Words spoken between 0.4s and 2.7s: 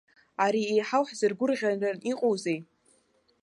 Ари еиҳау ҳзыргәырӷьаран иҟоузеи!